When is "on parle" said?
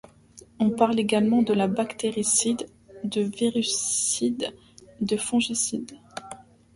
0.59-0.99